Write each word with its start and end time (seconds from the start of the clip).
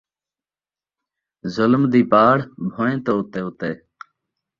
ظلم 1.55 1.81
دی 1.91 2.01
پاڑ 2.11 2.37
بھوئیں 2.71 2.97
توں 3.05 3.15
اُتے 3.21 3.39
اُتے 3.45 3.71